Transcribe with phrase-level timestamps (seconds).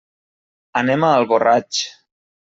[0.81, 1.83] Anem a Alboraig.